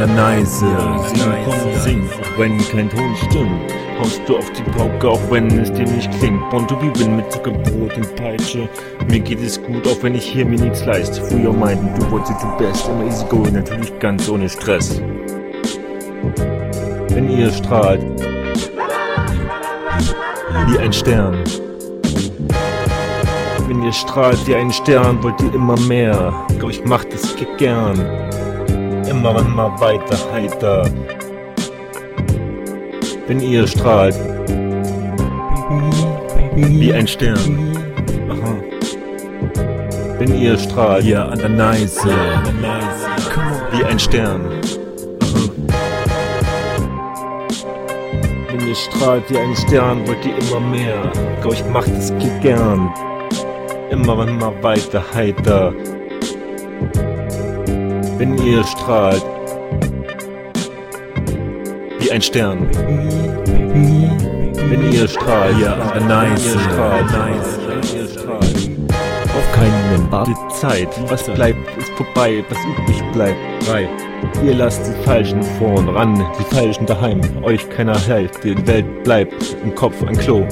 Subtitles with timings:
[0.00, 0.66] der Neise.
[1.12, 3.72] Sing, komm, sing, auch wenn kein Ton stimmt.
[3.98, 6.48] Haust du auf die Pauke, auch wenn es dir nicht klingt.
[6.48, 8.66] Born to be win mit Zuckerbrot und Peitsche.
[9.10, 11.22] Mir geht es gut, auch wenn ich hier mir nichts leiste.
[11.22, 15.02] Früher meinten du wolltest du best, immer easy going, natürlich ganz ohne Stress.
[17.10, 18.02] Wenn ihr strahlt,
[20.68, 21.44] wie ein Stern.
[23.68, 26.32] Wenn ihr strahlt wie ein Stern, wollt ihr immer mehr.
[26.58, 27.98] Doch ich mach das gern.
[29.10, 30.88] Immer immer weiter heiter.
[33.26, 34.14] Wenn ihr strahlt,
[36.54, 37.76] wie ein Stern.
[38.30, 38.54] Aha.
[40.16, 42.08] Wenn ihr strahlt, Ja, an der Neise.
[43.72, 44.42] wie ein Stern.
[48.48, 51.02] Wenn ihr strahlt wie ein Stern, wollt ihr immer mehr.
[51.42, 52.88] Doch ich mach das gern.
[53.90, 55.74] Immer immer weiter heiter.
[58.20, 59.24] Wenn ihr strahlt,
[62.00, 62.68] wie ein Stern.
[64.68, 66.50] Wenn ihr strahlt, Ja, wenn Neise.
[66.50, 68.70] ihr strahlt, wenn ihr strahlt.
[69.24, 70.88] Auf keinen wartet Zeit.
[71.08, 72.44] Was bleibt, ist vorbei.
[72.50, 73.88] Was übrig bleibt, frei.
[74.44, 77.22] Ihr lasst die Falschen vorn ran, die Falschen daheim.
[77.42, 80.46] Euch keiner hält, die Welt bleibt im Kopf ein Klo.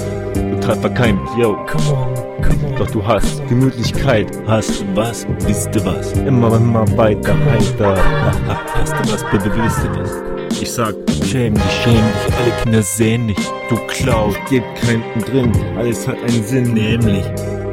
[0.69, 1.55] Total verkeimt, yo.
[1.65, 2.77] Come on, come on.
[2.77, 5.27] Doch du hast Gemütlichkeit, Hast du was?
[5.47, 6.13] Wisst du was?
[6.13, 7.97] immer immer weiter, heiter.
[8.75, 9.25] Hast du was?
[9.31, 10.61] Bitte wisst du was?
[10.61, 13.39] Ich sag, Schäm dich, schäm dich, alle Kinder sehen dich.
[13.71, 14.37] Du Clown.
[14.51, 16.75] geht kein drin, alles hat einen Sinn.
[16.75, 17.25] Nämlich,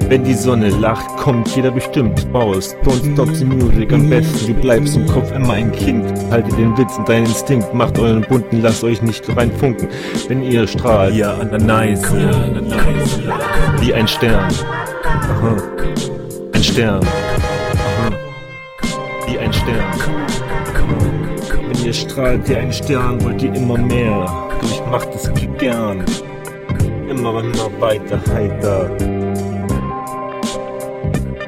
[0.07, 2.75] Wenn die Sonne lacht, kommt jeder bestimmt raus.
[2.83, 6.05] Don't stop the music, am besten du bleibst im Kopf immer ein Kind.
[6.29, 9.87] Haltet den Witz und deinen Instinkt, macht euren bunten, lasst euch nicht reinfunken.
[10.27, 12.05] Wenn ihr strahlt, ja, an der Neise.
[13.81, 14.53] wie ein Stern.
[15.03, 15.57] Aha.
[16.53, 17.03] Ein Stern.
[17.03, 18.11] Aha.
[19.27, 19.85] Wie ein Stern.
[21.67, 24.25] Wenn ihr strahlt wie ein Stern, wollt ihr immer mehr.
[24.61, 26.05] Ich mach das gern.
[27.09, 28.89] Immer immer weiter heiter.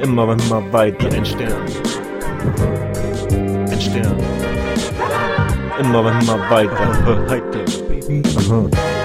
[0.02, 1.66] Immer immer weiter ein Stern.
[3.70, 4.16] Ein Stern.
[5.80, 7.66] Immer immer weiter heiter.
[8.38, 8.97] Aha.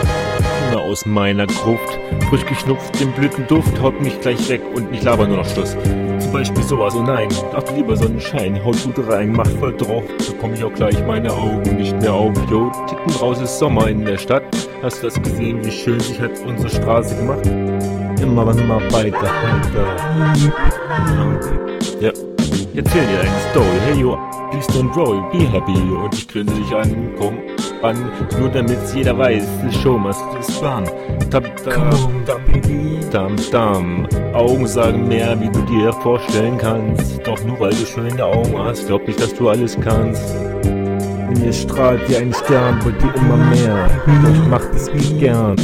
[0.73, 1.99] Immer aus meiner Gruft.
[2.31, 5.77] Frisch geschnupft, den Blütenduft haut mich gleich weg und ich laber nur noch Schluss.
[6.19, 10.55] Zum Beispiel sowas, oh nein, dachte lieber Sonnenschein, haut gut rein, macht voll drauf, bekomme
[10.55, 12.33] ich auch gleich meine Augen nicht mehr auf.
[12.51, 14.45] Jo, ticken raus ist Sommer in der Stadt.
[14.83, 17.45] Hast du das gesehen, wie schön sich hat unsere Straße gemacht?
[18.23, 19.97] Immer immer weiter, weiter.
[22.01, 22.13] Ja,
[22.75, 23.79] erzähl dir eine Story.
[23.87, 24.19] Hey yo,
[24.51, 25.73] please don't roll, be happy.
[25.73, 27.39] Und ich grinse dich an, komm
[27.83, 27.97] an,
[28.39, 30.85] nur damit's jeder weiß, die Show must is fun.
[31.31, 31.91] Tam, tam,
[33.11, 34.07] tam, tam.
[34.35, 37.27] Augen sagen mehr, wie du dir vorstellen kannst.
[37.27, 40.35] Doch nur weil du schöne Augen hast, glaub nicht, dass du alles kannst.
[40.63, 43.91] Wenn ihr strahlt wie ein Stern, wollt ihr immer mehr.
[44.23, 45.57] Doch ich mach das gern.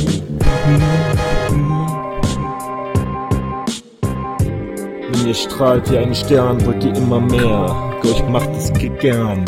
[5.11, 7.93] Wenn ihr strahlt wie ein Stern, wollt ihr immer mehr.
[8.03, 8.71] Doch ich mach das
[9.01, 9.43] gern.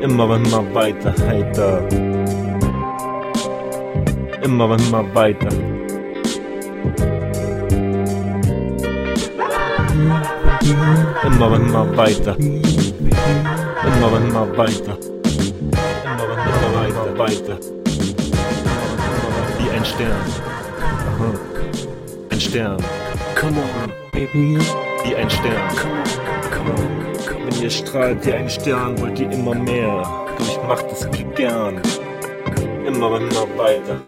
[0.00, 1.88] Immer und immer weiter heiter.
[4.42, 5.48] Immer und immer weiter.
[11.24, 12.36] Immer und immer weiter.
[12.38, 14.98] Immer und immer weiter.
[16.04, 17.58] Immer und immer weiter.
[19.58, 20.20] Wie ein Stern.
[22.30, 23.09] Ein Stern.
[23.40, 24.58] Come on, baby.
[25.02, 25.74] Wie ein Stern.
[26.52, 30.02] Come on, come Wenn ihr strahlt wie ein Stern, wollt ihr immer mehr.
[30.36, 31.80] Doch ich mach das gern.
[32.86, 34.02] Immer immer weiter.